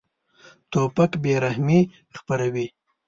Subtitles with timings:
[0.71, 1.79] توپک بېرحمي
[2.17, 2.65] خپروي.